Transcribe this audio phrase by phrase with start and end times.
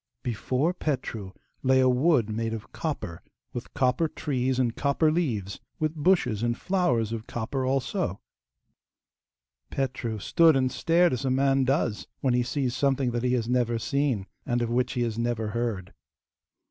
[0.23, 1.31] Before Petru
[1.61, 3.21] lay a wood made of copper,
[3.53, 8.19] with copper trees and copper leaves, with bushes and flowers of copper also.
[9.69, 13.47] Petru stood and stared as a man does when he sees something that he has
[13.47, 15.93] never seen, and of which he has never heard.